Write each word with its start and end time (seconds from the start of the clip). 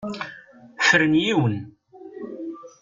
Fren 0.87 1.13
yiwen. 1.23 1.55